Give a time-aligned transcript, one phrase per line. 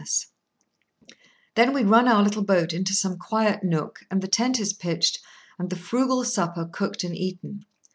[0.01, 0.25] [Picture: River
[1.11, 1.17] scene]
[1.53, 5.19] Then we run our little boat into some quiet nook, and the tent is pitched,
[5.59, 7.65] and the frugal supper cooked and eaten.